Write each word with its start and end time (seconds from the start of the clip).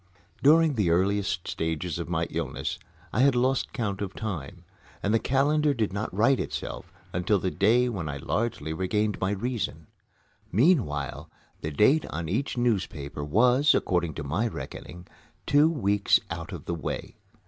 During 0.41 0.73
the 0.73 0.89
earliest 0.89 1.47
stages 1.47 1.99
of 1.99 2.09
my 2.09 2.25
illness 2.31 2.79
I 3.13 3.19
had 3.19 3.35
lost 3.35 3.71
count 3.71 4.01
of 4.01 4.15
time, 4.15 4.63
and 5.03 5.13
the 5.13 5.19
calendar 5.19 5.75
did 5.75 5.93
not 5.93 6.11
right 6.11 6.39
itself 6.39 6.91
until 7.13 7.37
the 7.37 7.51
day 7.51 7.87
when 7.87 8.09
I 8.09 8.17
largely 8.17 8.73
regained 8.73 9.21
my 9.21 9.29
reason. 9.29 9.85
Meanwhile, 10.51 11.29
the 11.61 11.69
date 11.69 12.07
on 12.07 12.27
each 12.29 12.57
newspaper 12.57 13.23
was, 13.23 13.75
according 13.75 14.15
to 14.15 14.23
my 14.23 14.47
reckoning, 14.47 15.05
two 15.45 15.69
weeks 15.69 16.19
out 16.31 16.51
of 16.51 16.65
the 16.65 16.73
way. 16.73 17.17